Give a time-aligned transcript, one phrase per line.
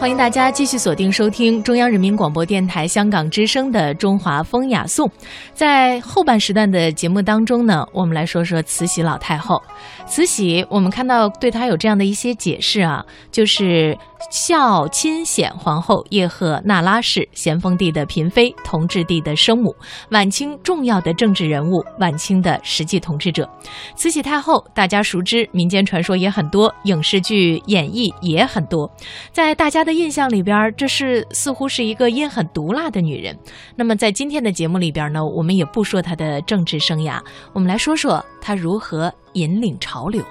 [0.00, 5.08] 欢迎大家继续锁定收听中央人民广播电台香港之声的《中华风雅颂》。
[5.54, 9.60] 在后半时段的节目当中呢，我们来说说慈禧老太后。
[10.06, 13.98] 慈禧，我们看到对她有这样的一些解释啊，就是
[14.30, 19.74] 孝亲显皇后叶赫那拉氏，咸丰帝的嫔妃，同治帝的生母，
[20.12, 23.50] 晚清重要的政治人物，晚清的实际统治者。
[23.96, 28.88] 慈禧太后大家熟知，民间传说也很多，影视剧演绎也很多，
[29.32, 29.87] 在大家。
[29.88, 33.34] 的印象里边，这是似乎是一个阴狠毒辣的女人。
[33.74, 37.18] 那么在今天的节目里边呢，我们也不说她的政治生涯，
[37.54, 40.22] 我们来说说她如何引领潮流。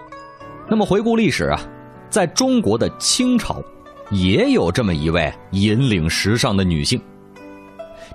[0.69, 1.59] 那么回顾历史啊，
[2.07, 3.59] 在中国的清朝，
[4.11, 7.01] 也有这么一位引领时尚的女性。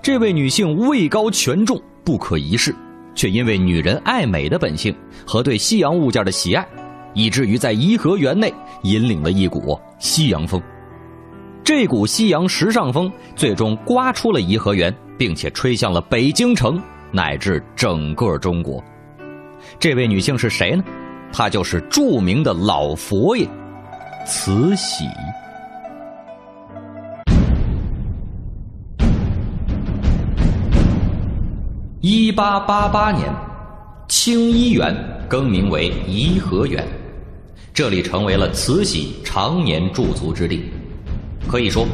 [0.01, 2.73] 这位女性位高权重，不可一世，
[3.17, 4.95] 却因为女人爱美的本性
[5.27, 6.65] 和对西洋物件的喜爱，
[7.15, 10.63] 以至于在颐和园内引领了一股西洋风。
[11.65, 16.81] 这股西洋时尚风最终刮出了颐和园，并且吹向了北京城
[17.13, 18.83] 乃至整个中国。
[19.79, 20.83] 这位女性是谁呢？
[21.33, 23.49] 她就是著名的老佛爷
[24.27, 25.05] 慈禧。
[32.01, 33.33] 一八八八年，
[34.09, 34.93] 清漪园
[35.29, 36.85] 更名为颐和园，
[37.73, 40.65] 这里成为了慈禧常年驻足之地。
[41.49, 41.87] 可以说，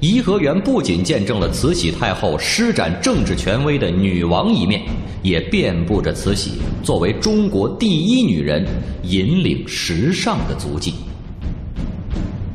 [0.00, 4.82] 颐和园不仅见证了慈禧太后施展政治权威的女王一面，
[5.22, 8.66] 也遍布着慈禧作为中国第一女人
[9.02, 10.94] 引领时尚的足迹。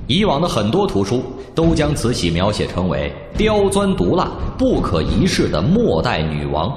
[0.07, 1.23] 以往的很多图书
[1.53, 6.71] 都将慈禧描写成为刁钻毒辣、不可一世的末代女王，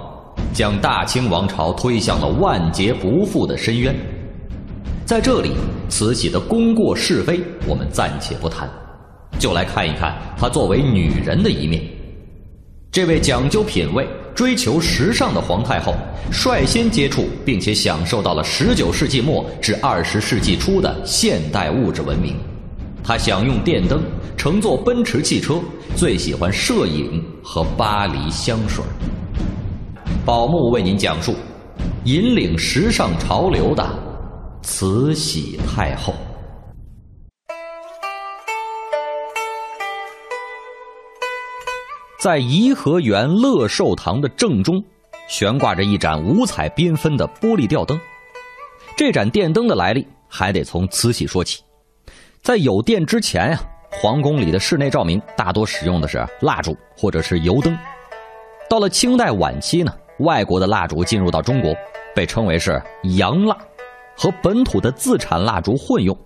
[0.53, 3.95] 将大清王朝推向了万劫不复的深渊。
[5.05, 5.53] 在这里，
[5.89, 8.69] 慈禧的功过是非，我们暂且不谈。
[9.39, 11.83] 就来看一看她作为女人的一面。
[12.91, 15.95] 这位讲究品味、追求时尚的皇太后，
[16.31, 22.35] 率先接触并且享受到了19世纪末至20世纪初的现代物质文明。
[23.05, 24.03] 她享用电灯，
[24.37, 25.61] 乘坐奔驰汽车，
[25.97, 28.83] 最喜欢摄影和巴黎香水。
[30.25, 31.35] 宝木为您讲述
[32.05, 33.87] 引领时尚潮流的
[34.63, 36.15] 慈禧太后。
[42.19, 44.75] 在颐和园乐寿堂的正中，
[45.29, 47.97] 悬挂着一盏五彩缤纷的玻璃吊灯。
[48.97, 51.63] 这盏电灯的来历还得从慈禧说起。
[52.43, 57.79] 在有电之前呀，皇宫里的室内照明大多使用的是蜡烛或者是油灯。
[58.69, 61.73] 到了清代晚期呢，外国的蜡烛进入到中国，
[62.17, 62.83] 被称为是
[63.17, 63.57] 洋蜡，
[64.17, 66.19] 和本土的自产蜡烛混用。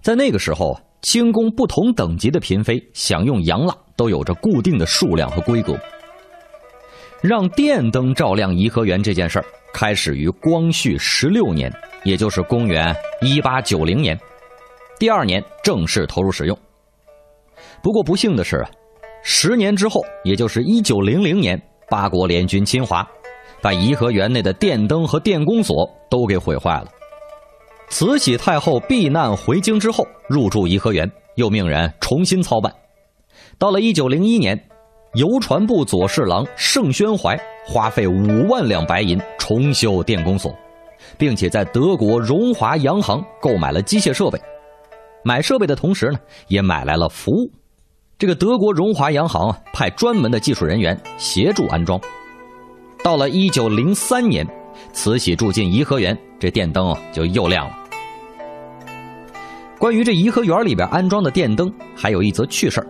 [0.00, 0.76] 在那个时候。
[1.02, 5.78] 清宫不同等级的嫔妃享用洋蜡都有着固定的数量和规格。
[7.20, 9.44] 让电灯照亮颐和园这件事儿，
[9.74, 11.70] 开始于光绪十六年，
[12.02, 14.18] 也就是公元一八九零年，
[14.98, 16.58] 第二年正式投入使用。
[17.82, 18.66] 不过不幸的是，
[19.22, 23.06] 十年之后，也就是一九零零年，八国联军侵华，
[23.60, 26.86] 把颐和园内的电灯和电工所都给毁坏了。
[27.90, 32.74] 慈禧太后避难回京之后，入住颐和园，又命人重新操办。
[33.60, 34.58] 到了一九零一年，
[35.16, 40.50] 邮传部左侍郎盛宣怀花费五万两白银重修电工所，
[41.18, 44.40] 并且在德国荣华洋行购买了机械设备。
[45.22, 46.18] 买设备的同时呢，
[46.48, 47.52] 也买来了服务。
[48.16, 52.00] 这个德国荣华洋行啊，派专门的技术人员协助安装。
[53.04, 54.46] 到了一九零三年，
[54.94, 57.76] 慈禧住进颐和园，这电灯啊就又亮了。
[59.78, 62.86] 关于这颐和园里边安装的电灯，还有一则趣事儿。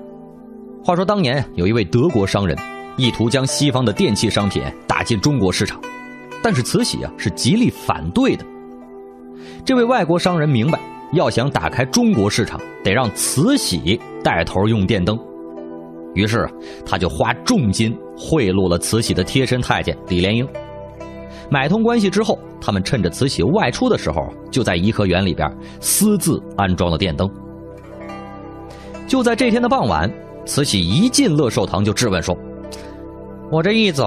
[0.83, 2.57] 话说当年有一位德国商人，
[2.97, 5.81] 意图将西方的电器商品打进中国市场，
[6.43, 8.45] 但是慈禧啊是极力反对的。
[9.65, 10.81] 这位外国商人明白，
[11.13, 15.19] 要想打开中国市场，得让慈禧带头用电灯，
[16.15, 16.49] 于是
[16.85, 20.47] 他就花重金贿赂了慈禧的贴身太监李莲英。
[21.51, 27.29] 买通关系之后，他们趁着慈禧外出的时候，就在颐和园里边私自安装了电灯。
[29.07, 30.09] 就在这天的傍晚，
[30.51, 32.37] 慈禧一进乐寿堂就质问说
[33.53, 34.05] ：“我这一走，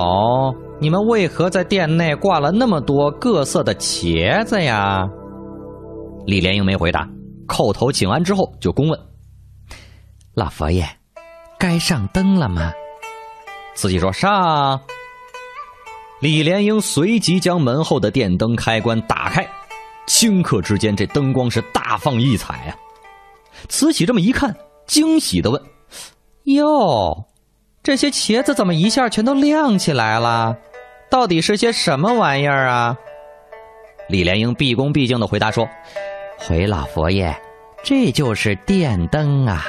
[0.78, 5.08] 你们为何在殿内挂了那么多各色的茄子呀？”
[6.28, 7.08] 李莲英没回答，
[7.48, 9.00] 叩头请安之后就公问
[10.36, 10.86] ：“老佛爷，
[11.58, 12.74] 该上灯了吗？”
[13.74, 14.82] 慈禧说：“上。”
[16.20, 19.48] 李莲英随即将门后的电灯开关打开，
[20.08, 22.76] 顷刻之间，这灯光是大放异彩啊！
[23.70, 24.54] 慈禧这么一看，
[24.86, 25.62] 惊喜的问
[26.44, 27.26] ：“哟，
[27.82, 30.58] 这些茄子怎么一下全都亮起来了？
[31.10, 32.98] 到底是些什么玩意儿啊？”
[34.10, 35.68] 李莲英毕恭毕敬的回答说
[36.38, 37.34] ：“回老佛爷，
[37.84, 39.66] 这就是电灯啊。”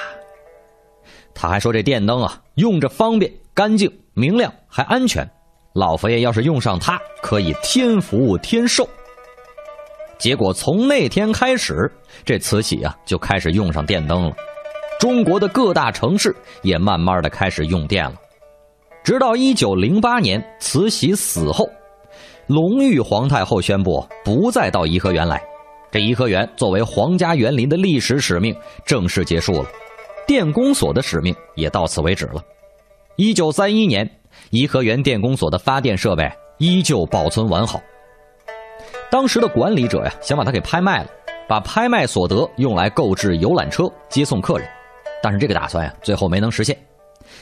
[1.34, 5.28] 他还说：“这电灯啊，用着方便、干净、明亮，还安全。
[5.72, 8.88] 老佛爷要是用上它，可以天福天寿。”
[10.18, 11.90] 结果从那天开始，
[12.24, 14.36] 这慈禧啊就开始用上电灯了。
[14.98, 18.14] 中国的各大城市也慢慢的开始用电了。
[19.02, 21.68] 直到一九零八年，慈禧死后，
[22.46, 25.42] 隆裕皇太后宣布不再到颐和园来。
[25.90, 29.66] 这颐和园作为皇家园林的历史使命正式结束了，
[30.26, 32.42] 电工所的使命也到此为止了。
[33.16, 34.08] 一九三一年，
[34.50, 37.80] 颐和园电工所的发电设备依旧保存完好。
[39.10, 41.10] 当时的管理者呀，想把它给拍卖了，
[41.46, 44.68] 把拍卖所得用来购置游览车接送客人，
[45.24, 46.76] 但是这个打算呀，最后没能实现。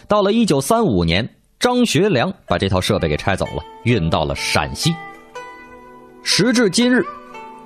[0.07, 4.95] 到了一九三五年，张学良把这套设备给拆走了，运到了陕西。
[6.23, 7.05] 时至今日，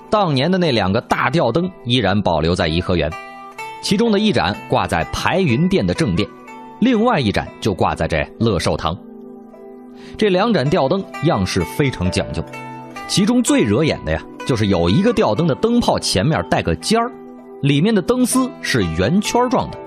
[0.08, 3.12] 当年的那两个大吊灯依然保留在颐和园，
[3.82, 6.26] 其中的一盏挂在排云殿的正殿，
[6.80, 8.96] 另外一盏就挂在这乐寿堂。
[10.16, 12.42] 这两盏吊灯样式非常讲究。
[13.06, 17.12] 其中最惹眼的呀，就是有一个吊灯的灯泡前面带个尖儿，
[17.60, 19.78] 里面的灯丝是圆圈状的。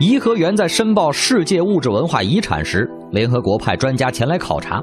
[0.00, 4.80] 颐和园在申报世界物质文化遗产时，联合国派专家前来考察。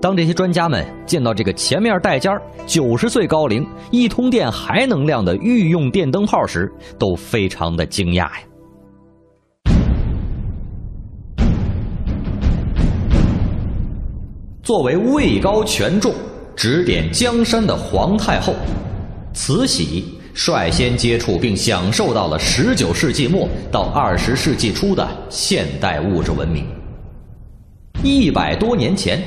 [0.00, 8.32] 当这些专家们见到这个前面带尖儿、九十岁高龄、一通电还能亮的御用电灯泡时，都非常的惊讶呀。
[14.62, 16.14] 作为位高权重、
[16.54, 18.54] 指点江山的皇太后，
[19.32, 26.64] 慈禧率先接触并享受到了十九世纪末到二十世纪初的现代物质文明。
[28.04, 29.20] 一百多年前，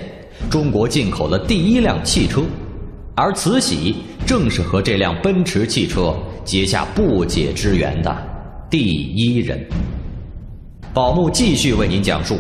[0.49, 2.41] 中国进口了第一辆汽车，
[3.13, 6.15] 而慈禧正是和这辆奔驰汽车
[6.45, 8.17] 结下不解之缘的
[8.69, 9.61] 第一人。
[10.93, 12.37] 宝木继续为您讲述，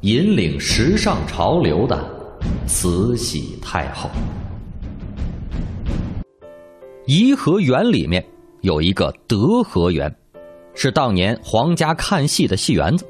[0.00, 2.02] 引领时尚潮流的。
[2.66, 4.08] 慈禧太后，
[7.10, 8.24] 颐和园里面
[8.60, 10.08] 有一个德和园，
[10.76, 13.04] 是当年皇家看戏的戏园子。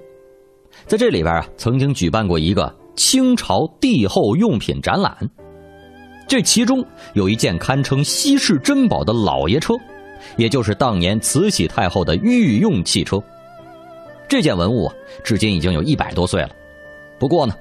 [0.86, 5.14] 在这里边啊，曾经举办过一个清朝帝后用品展览。
[6.26, 6.82] 这其中
[7.12, 9.74] 有一件堪称稀世珍宝的老爷车，
[10.38, 13.22] 也就是当年慈禧太后的御用汽车。
[14.26, 16.50] 这件文物啊，至今已经有一百多岁了。
[17.18, 17.54] 不过呢。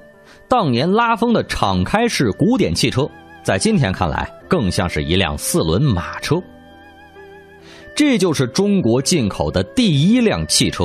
[0.48, 3.08] 当年拉风的敞开式古典汽车，
[3.44, 6.36] 在今天看来更像是一辆四轮马车。
[7.94, 10.84] 这就是中国进口的第一辆汽车，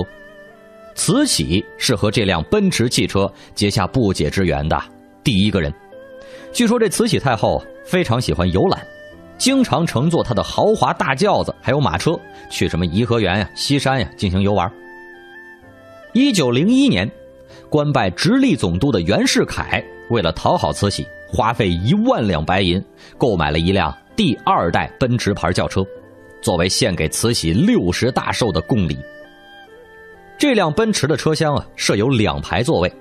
[0.93, 4.79] 慈禧是和这辆奔驰汽车结下不解之缘的
[5.23, 5.73] 第一个人。
[6.53, 8.79] 据说这慈禧太后非常喜欢游览，
[9.37, 12.11] 经常乘坐她的豪华大轿子还有马车
[12.51, 14.71] 去什么颐和园呀、西山呀进行游玩。
[16.13, 17.09] 一九零一年。
[17.67, 22.83] 官拜直隶总督的袁世凯，为了讨好慈禧，花费一万两白银
[23.17, 25.83] 购买了一辆第二代奔驰牌轿车，
[26.41, 28.97] 作为献给慈禧六十大寿的贡礼。
[30.37, 32.93] 这辆奔驰的车厢啊，设有两排座位，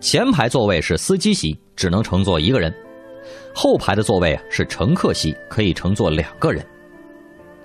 [0.00, 2.72] 前排座位是司机席，只能乘坐一个人；
[3.54, 6.64] 后排的座位啊是乘客席，可以乘坐两个人。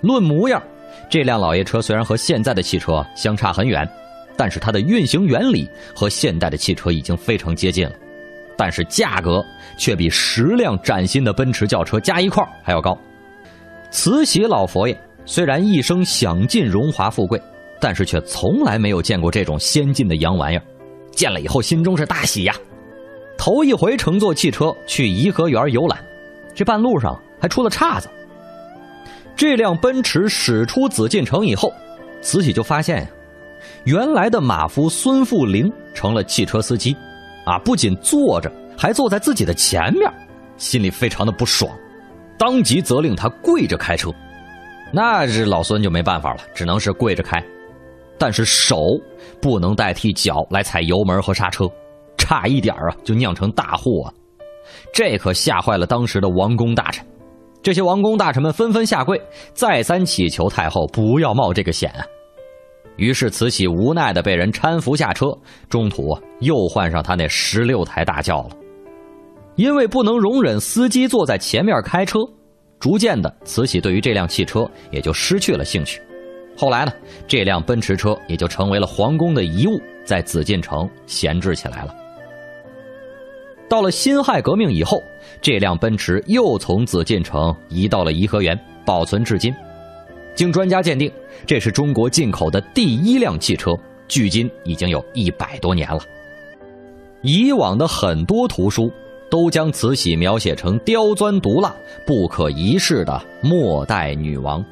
[0.01, 0.61] 论模样，
[1.09, 3.87] 这辆老爷车虽然和现在的汽车相差很远。
[4.37, 7.95] 但是它的运行原理和现代的汽车已经非常接近了，
[8.57, 9.43] 但是价格
[9.77, 12.97] 却比十辆崭新的奔驰轿车加一块还要高。
[13.91, 17.41] 慈禧老佛爷虽然一生享尽荣华富贵，
[17.79, 20.63] 但是却从来没有见过这种先进的洋玩意儿，
[21.11, 22.53] 见了以后心中是大喜呀。
[23.37, 25.99] 头一回乘坐汽车去颐和园游览，
[26.53, 28.09] 这半路上还出了岔子。
[29.35, 31.71] 这辆奔驰驶出紫禁城以后，
[32.21, 33.07] 慈禧就发现呀。
[33.83, 36.95] 原来的马夫孙富龄成了汽车司机，
[37.45, 40.11] 啊，不仅坐着，还坐在自己的前面，
[40.57, 41.71] 心里非常的不爽，
[42.37, 44.11] 当即责令他跪着开车。
[44.91, 47.43] 那这老孙就没办法了，只能是跪着开，
[48.17, 48.77] 但是手
[49.41, 51.65] 不能代替脚来踩油门和刹车，
[52.17, 54.13] 差一点啊就酿成大祸啊！
[54.93, 57.05] 这可吓坏了当时的王公大臣，
[57.61, 59.21] 这些王公大臣们纷纷下跪，
[59.53, 62.05] 再三祈求太后不要冒这个险啊！
[62.97, 65.27] 于是慈禧无奈的被人搀扶下车，
[65.69, 68.49] 中途又换上他那十六台大轿了。
[69.55, 72.19] 因为不能容忍司机坐在前面开车，
[72.79, 76.01] 逐渐的慈禧对于这辆汽车也就失去了兴趣。
[76.57, 76.91] 后来呢，
[77.27, 81.95] 这辆奔驰车也就成为了皇宫的遗物，在紫禁城闲置起来了。
[83.67, 85.01] 到了辛亥革命以后，
[85.41, 89.53] 这辆奔驰又从紫禁城移到了颐和园，保存至今。
[90.35, 91.09] 经专家鉴定，
[91.47, 93.71] 这是中国进口的第一辆汽车，
[94.07, 95.99] 距今已经有一百多年了。
[97.21, 98.91] 以往的很多图书
[99.31, 101.73] 都将慈禧描写成刁钻毒辣、
[102.05, 104.63] 不可一世的末代女王，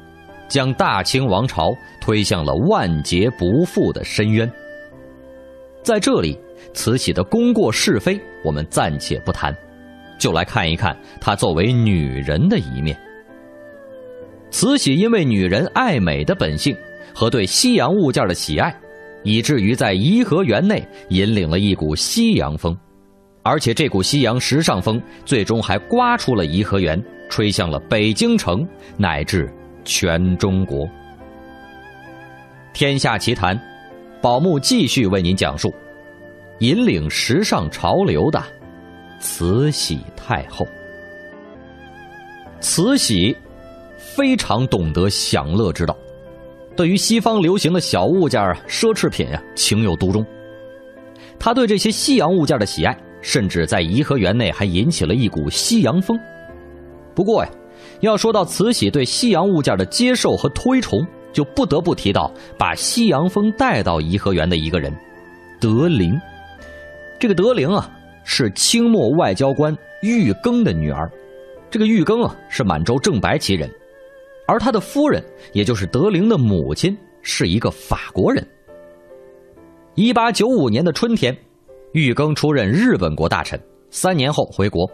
[0.48, 4.48] 将大清王朝推向了万劫不复的深渊。
[5.82, 6.38] 在这里，
[6.74, 9.56] 慈禧的功过是非我们暂且不谈，
[10.18, 12.96] 就来看一看她作为女人的一面。
[14.54, 16.76] 慈禧因为女人爱美的本性
[17.12, 18.72] 和对西洋物件的喜爱。
[19.24, 22.76] 以至于在颐和园内引领了一股西洋风，
[23.42, 28.64] 而且这股西洋时尚风最终还刮出了颐和园，吹向了北京城
[28.96, 30.86] 乃至全中国。
[32.72, 33.58] 天下奇谈，
[34.20, 35.74] 宝木继续为您讲述
[36.60, 38.40] 引领时尚潮流的
[39.18, 40.64] 慈禧太后。
[42.60, 43.34] 慈禧
[44.14, 45.96] 非常懂得享乐之道。
[46.76, 50.24] 对于西方流行的小物件啊、奢侈品呀，情有独钟。
[51.38, 56.18] 他对这些西洋物件的喜爱，甚至在颐和园内还引起了一股西洋风。
[57.14, 57.50] 不过呀，
[58.00, 64.92] 要说到慈禧对西洋物件的接受和推崇，就不得不提到把西洋风带到颐和园的一个人——
[65.60, 66.12] 德龄。
[67.20, 67.88] 这个德龄啊，
[68.24, 71.10] 是清末外交官玉庚的女儿。
[71.70, 73.70] 这个玉庚啊，是满洲正白旗人。
[74.46, 78.46] 而他的夫人，也就是德龄的母亲，是一个法国人。
[79.94, 81.36] 一八九五年的春天，
[81.92, 83.60] 玉庚出任日本国大臣，
[83.90, 84.90] 三年后回国，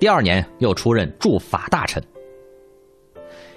[0.00, 2.02] 第二年又出任驻法大臣。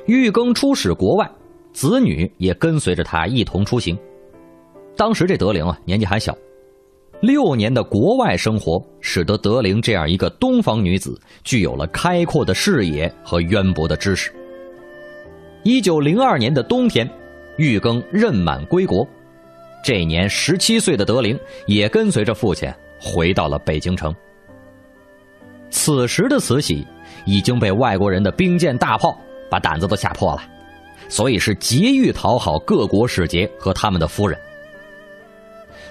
[0.05, 1.29] 玉庚出使国外，
[1.73, 3.97] 子女也跟随着他一同出行。
[4.97, 6.37] 当时这德龄啊，年纪还小，
[7.21, 14.31] 六年的国外生活，使得德龄这样一个东方女子，具有了开阔的视野和渊博的知识。
[15.63, 17.07] 一九零二年的冬天，
[17.57, 19.07] 玉庚任满归国。
[19.83, 22.67] 这年十七岁的德龄也跟随着父亲
[22.99, 24.13] 回到了北京城。
[25.69, 26.85] 此时的慈禧
[27.25, 29.15] 已经被外国人的兵舰大炮
[29.51, 30.41] 把胆子都吓破了，
[31.07, 34.39] 所以是急于讨好各国使节和他们的夫人。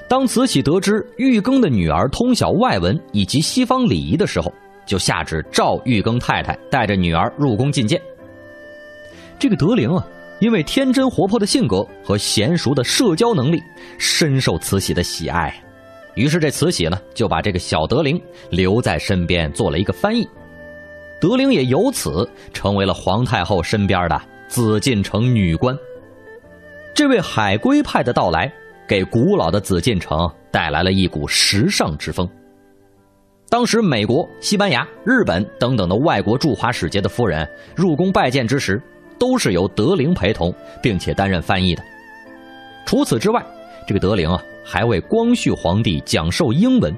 [0.08, 4.52] 当慈禧得知玉庚的女儿通晓外文以及西方礼仪的时候，
[4.84, 8.00] 就下旨召玉庚太太带着女儿入宫觐见。
[9.40, 10.06] 这个德龄啊，
[10.38, 13.58] 因为天真活泼的性格和娴熟的社交能力，
[13.98, 15.50] 深受慈禧的喜爱。
[16.14, 18.20] 于是这慈禧呢，就把这个小德龄
[18.50, 20.28] 留在身边做了一个翻译。
[21.18, 25.74] 德龄也由此成为了皇太后身边的紫禁城女官。
[26.94, 28.52] 这位海归派的到来，
[28.86, 32.28] 给古老的紫禁城带来了一股时尚之风。
[33.48, 38.78] 当时，美国、西班牙、日本等等的外国驻华使节的夫人入宫拜见之时。
[39.20, 41.82] 都是由德龄陪同，并且担任翻译的。
[42.86, 43.44] 除此之外，
[43.86, 46.92] 这个德龄啊，还为光绪皇帝讲授英文，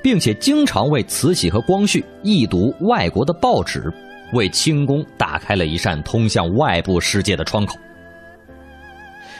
[0.00, 3.92] 并且经常为慈禧和光绪译读外国的报纸，
[4.32, 7.76] 为清宫打开了一扇通向外部世界的窗口。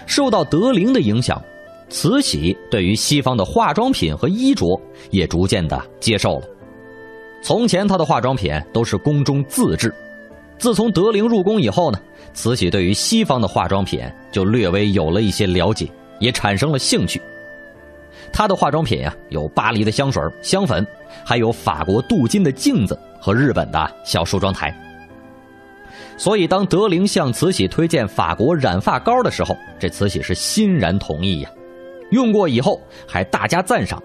[0.06, 1.40] 受到德龄的影响，
[1.88, 4.78] 慈禧对于西方的化妆品和衣着
[5.10, 6.48] 也逐渐的接受了。
[7.42, 9.94] 从前，她的化妆品都是宫中自制。
[10.60, 11.98] 自从德龄入宫以后呢，
[12.34, 14.00] 慈禧对于西方的化妆品
[14.30, 17.18] 就略微有了一些了解，也产生了兴趣。
[18.30, 20.86] 她的化妆品呀，有巴黎的香水、香粉，
[21.24, 24.70] 还有法国镀金的镜子和日本的小梳妆台。
[26.18, 31.50] 所以，当德龄向慈禧推荐法国染发膏的时候，这慈禧是欣然同意呀。
[32.10, 33.98] 用过以后还大加赞赏。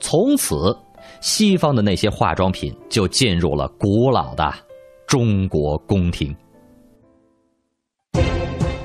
[0.00, 0.76] 从此，
[1.20, 4.52] 西方的那些化妆品就进入了古老的。
[5.12, 6.34] 中国宫廷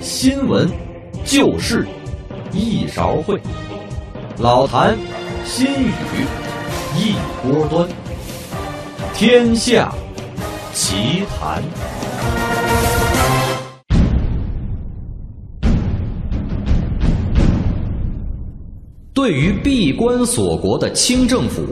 [0.02, 0.70] 新闻
[1.24, 1.88] 旧事
[2.52, 3.40] 一勺烩，
[4.38, 4.98] 老坛
[5.46, 5.90] 新语
[6.98, 7.88] 一锅端，
[9.14, 9.90] 天下
[10.74, 11.64] 奇谈。
[19.14, 21.66] 对于闭关锁国的清政府，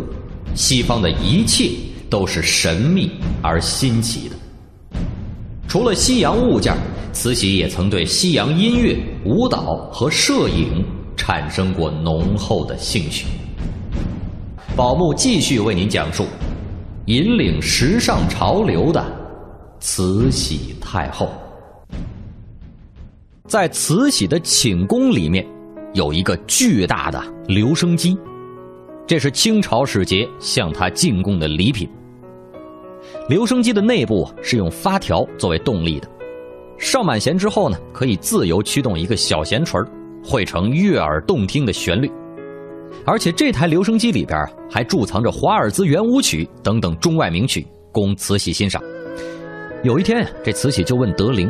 [0.55, 1.71] 西方的一切
[2.09, 4.35] 都是神秘而新奇的。
[5.75, 6.73] 除了西洋物件，
[7.11, 10.81] 慈禧也曾对西洋音乐、舞蹈和摄影
[11.17, 13.25] 产生过浓厚的兴趣。
[14.73, 16.25] 宝木继续为您讲述
[17.07, 19.05] 引领时尚潮流的
[19.81, 21.29] 慈禧太后。
[23.45, 25.45] 在慈禧的寝宫里面
[25.93, 28.17] 有一个巨大的留声机，
[29.05, 31.85] 这是清朝使节向她进贡的礼品。
[33.27, 36.07] 留声机的内部是用发条作为动力的，
[36.77, 39.81] 上满弦之后呢，可以自由驱动一个小弦锤，
[40.23, 42.11] 汇成悦耳动听的旋律。
[43.03, 44.39] 而且这台留声机里边
[44.69, 48.79] 还贮藏着华尔兹圆舞曲等等中外名曲，供慈禧欣赏。
[49.81, 51.49] 有一天，这慈禧就问德龄：“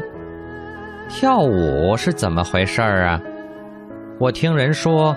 [1.10, 3.20] 跳舞是怎么回事啊？
[4.18, 5.16] 我听人说，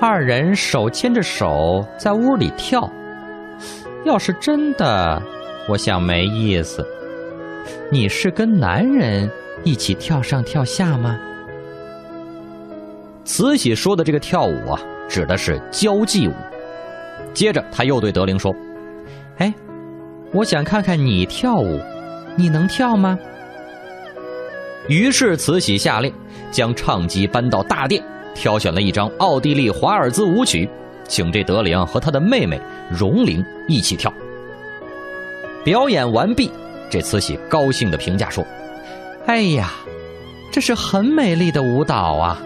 [0.00, 2.90] 二人手牵着手在屋里跳。
[4.04, 5.22] 要是真的，
[5.70, 6.84] 我想没意思。
[7.90, 9.30] 你是跟男人
[9.64, 11.18] 一起跳上跳下吗？”
[13.24, 14.78] 慈禧说的这个跳舞啊。
[15.10, 16.32] 指的是交际舞。
[17.34, 18.54] 接着，他又对德龄说
[19.38, 19.52] ：“哎，
[20.32, 21.80] 我想看看你跳舞，
[22.36, 23.18] 你能跳吗？”
[24.86, 26.14] 于是，慈禧下令
[26.52, 28.00] 将唱机搬到大殿，
[28.36, 30.70] 挑选了一张奥地利华尔兹舞曲，
[31.08, 34.14] 请这德龄和他的妹妹荣龄一起跳。
[35.64, 36.50] 表演完毕，
[36.90, 38.44] 这慈禧高兴的评价说
[39.26, 39.70] ：“哎呀，
[40.50, 42.42] 这是很美丽的舞蹈啊！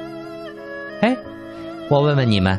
[1.00, 1.16] 哎。”
[1.90, 2.58] 我问问你们，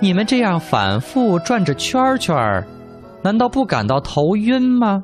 [0.00, 2.64] 你们这样反复转着圈圈
[3.20, 5.02] 难道不感到头晕吗？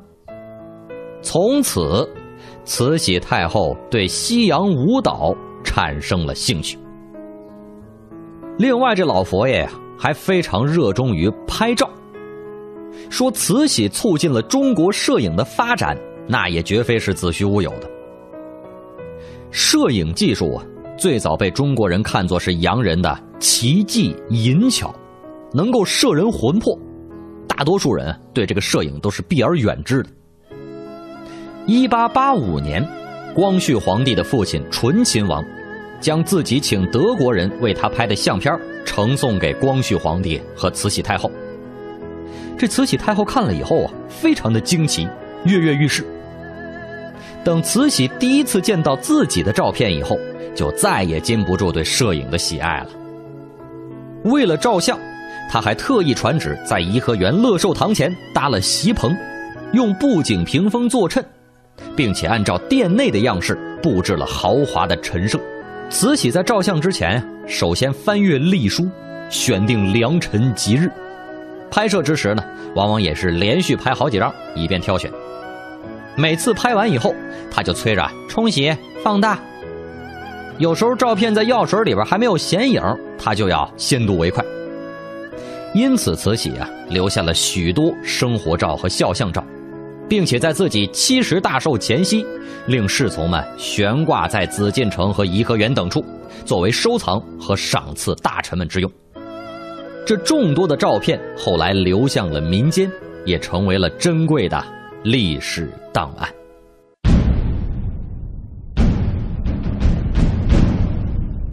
[1.21, 2.09] 从此，
[2.63, 6.79] 慈禧太后对西洋舞蹈产生了兴趣。
[8.57, 11.89] 另外，这老佛爷呀，还非常热衷于拍照，
[13.13, 15.95] 说慈禧促进了中国摄影的发展，
[16.27, 17.87] 那也绝非是子虚乌有的。
[19.51, 20.65] 摄影技术啊。
[20.97, 24.93] 最早被中国人看作是洋人的奇技淫巧，
[25.51, 26.77] 能够摄人魂魄，
[27.47, 30.09] 大多数人对这个摄影都是避而远之的。
[31.67, 32.83] 一八八五年，
[33.35, 35.43] 光绪皇帝的父亲醇亲王，
[35.99, 41.29] 将自己请德国人为他拍的相片呈送给光绪皇帝和慈禧太后。
[42.57, 45.07] 这慈禧太后看了以后啊，非常的惊奇，
[45.45, 46.05] 跃跃欲试。
[47.43, 50.17] 等慈禧第一次见到自己的照片以后。
[50.55, 52.89] 就再也禁不住对摄影的喜爱了。
[54.25, 54.95] 为了照相，
[55.49, 59.17] 他还特意传旨在颐和园乐寿堂前搭了席棚，
[59.71, 61.25] 用布景屏风作衬，
[61.95, 65.39] 并且按照殿内的样式布置了豪华的陈设。
[65.89, 68.87] 慈禧在照相之前，首先翻阅历书，
[69.31, 70.87] 选定良辰吉日。
[71.73, 72.43] 拍摄之时呢，
[72.75, 75.11] 往往也是连续拍好几张，以便挑选。
[76.15, 77.15] 每次拍完以后，
[77.49, 78.71] 他就催着冲洗、
[79.03, 79.39] 放大。
[80.59, 82.79] 有时候照片在药水里边还没有显影，
[83.17, 84.45] 他就要先睹为快。
[85.73, 89.43] 因此，慈禧啊留下了许多生活照和肖像照，
[90.07, 92.23] 并且在自己七十大寿前夕，
[92.67, 96.05] 令侍从们悬挂在紫禁城和颐和园等处，
[96.45, 98.91] 作为收藏和赏赐大臣们之用。
[100.05, 102.91] 这众多的照片后来流向了民间，
[103.25, 104.61] 也成为了珍贵的
[105.03, 106.29] 历史档案。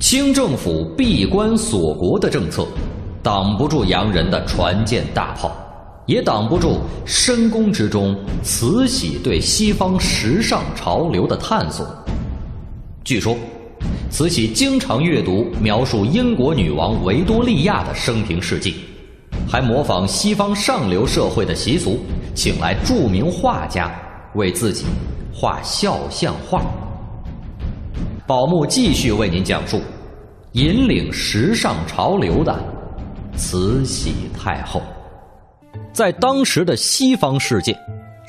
[0.01, 2.67] 清政府闭关锁国的政策，
[3.23, 5.53] 挡不住洋人的船舰大炮，
[6.07, 11.87] 也挡不住深宫之中慈禧对西方时尚潮流的探索。
[13.05, 13.37] 据说，
[14.11, 18.75] 慈禧经常阅读描述英国女王维多利亚的生平事迹，
[19.49, 22.01] 还模仿西方上流社会的习俗，
[22.35, 23.91] 请来著名画家
[24.35, 24.85] 为自己
[25.33, 26.61] 画肖像画。
[28.27, 29.81] 宝木继续为您讲述。
[30.55, 32.53] 引领时尚潮流的
[33.37, 34.83] 慈禧太后，
[35.93, 37.73] 在当时的西方世界，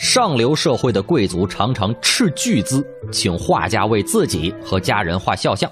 [0.01, 5.71] 上流社会的贵族常常斥巨资请画家为自己和家人画肖像。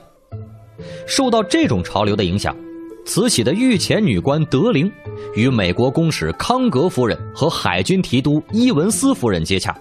[1.08, 2.56] 受到这种潮流的影响，
[3.08, 4.90] 慈禧的御前女官德龄
[5.34, 9.76] 与美国公使康格夫人和海军提督伊文斯夫人接洽，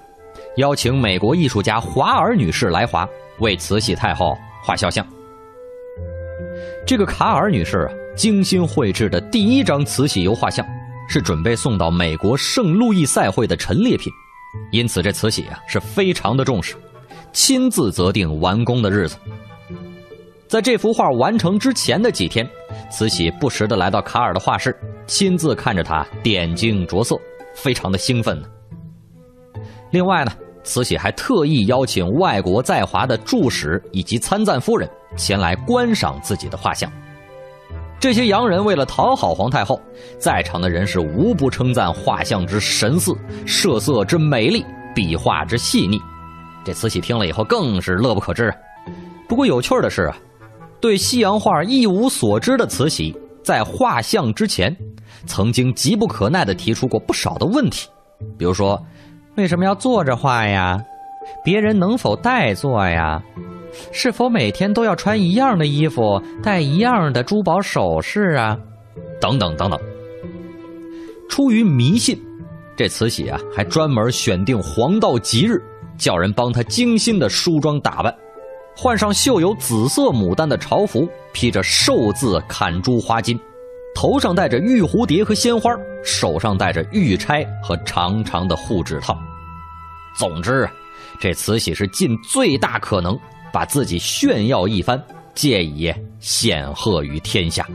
[0.57, 3.07] 邀请美国艺术家华尔女士来华
[3.41, 4.35] 为慈禧太后
[4.65, 5.07] 画肖像。
[6.87, 10.67] 这个卡尔女士啊精心绘制的第一张慈禧油画像，
[11.07, 14.11] 是准备送到美国圣路易赛会的陈列品，
[14.71, 16.77] 因此这慈禧啊是非常的重视，
[17.33, 19.17] 亲自择定完工的日子。
[20.47, 22.49] 在这幅画完成之前的几天，
[22.91, 24.75] 慈禧不时的来到卡尔的画室，
[25.07, 27.17] 亲自看着他点睛着色，
[27.55, 28.49] 非常的兴奋呢。
[29.91, 30.33] 另外呢。
[30.65, 36.93] 慈禧还特意邀请外国在华的驻使以及参赞夫人前来观赏自己的画像。
[38.01, 39.81] 这些洋人为了讨好皇太后，
[40.19, 43.13] 在场的人是无不称赞画像之神似、
[43.45, 46.01] 设色之美丽、笔画之细腻。
[46.65, 48.55] 这慈禧听了以后更是乐不可支，
[49.29, 50.17] 不过有趣的是啊，
[50.81, 54.75] 对西洋画一无所知的慈禧，在画像之前，
[55.27, 57.89] 曾经急不可耐地提出过不少的问题，
[58.39, 58.81] 比如说，
[59.37, 60.79] 为什么要坐着画呀？
[61.45, 63.21] 别人能否代坐呀？
[63.93, 68.57] 是否每天都要穿一样的衣服，戴一样的珠宝首饰啊？
[69.21, 69.79] 等等等等。
[71.29, 72.19] 出于迷信，
[72.77, 75.63] 这慈禧啊，还专门选定黄道吉日，
[75.99, 78.15] 叫人帮她精心的梳妆打扮。
[78.77, 83.39] 换上绣有紫色牡丹的朝服，披着寿字砍珠花巾，
[83.95, 85.71] 头上戴着玉蝴蝶和鲜花，
[86.05, 89.19] 手上戴着玉钗和长长的护指套。
[90.17, 90.69] 总之，
[91.21, 93.19] 这慈禧是尽最大可能
[93.53, 95.03] 把自己炫耀一番，
[95.35, 97.67] 借以显赫于天下。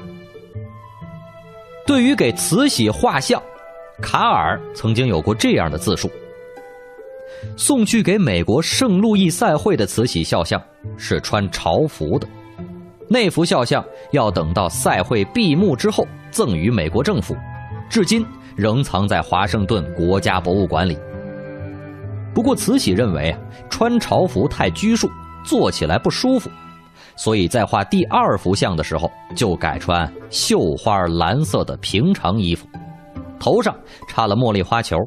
[1.86, 3.42] 对于给慈禧画像，
[4.02, 6.10] 卡尔曾经有过这样的自述。
[7.58, 10.62] 送去给美国圣路易赛会的慈禧肖像
[10.98, 12.26] 是穿朝服的，
[13.10, 17.36] 那幅肖像要等到赛会闭幕之后赠予美国政府，
[17.90, 20.98] 至今仍藏在华盛顿国家博物馆里。
[22.34, 25.10] 不过慈禧认为啊，穿朝服太拘束，
[25.44, 26.50] 坐起来不舒服，
[27.16, 32.68] 所以在画第二幅像的时候就改穿绣花蓝色的平常衣服，
[33.40, 33.76] 头上
[34.08, 34.98] 插了茉莉花球，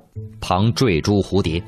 [0.40, 1.62] 旁缀珠蝴蝶。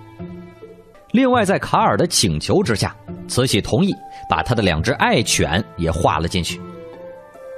[1.12, 2.94] 另外，在卡尔的请求之下，
[3.26, 3.94] 慈禧同意
[4.28, 6.60] 把他的两只爱犬也画了进去。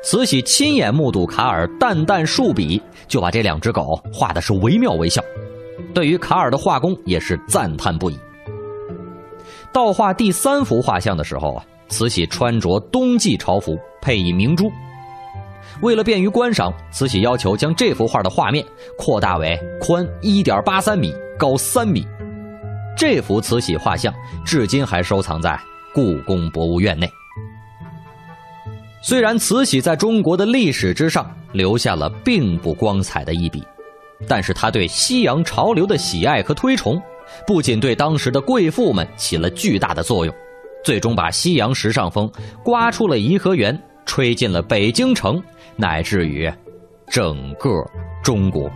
[0.03, 5.21] 慈禧亲眼目睹卡尔淡淡数笔，就把这两只狗画的是惟妙惟肖，
[5.93, 8.17] 对于卡尔的画工也是赞叹不已。
[9.73, 14.71] 到画第三幅画像的时候啊，慈禧穿着冬季朝服，配以明珠。
[15.83, 18.65] 为了便于观赏，慈禧要求将这幅画的画面
[18.99, 22.07] 扩大为宽一点八三米，高三米。
[22.97, 24.13] 这幅慈禧画像
[24.45, 25.59] 至今还收藏在
[25.95, 27.09] 故宫博物院内。
[29.03, 33.65] 虽然慈禧在中国的历史之上留下了并不光彩的一笔，
[34.29, 37.01] 但是她对西洋潮流的喜爱和推崇，
[37.47, 40.35] 不仅对当时的贵妇们起了巨大的作用，
[40.85, 42.31] 最终把西洋时尚风
[42.63, 45.43] 刮出了颐和园，吹进了北京城，
[45.77, 46.53] 乃至于
[47.09, 47.71] 整个
[48.23, 48.71] 中国。